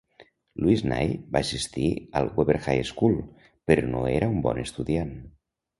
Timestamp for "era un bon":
4.19-4.65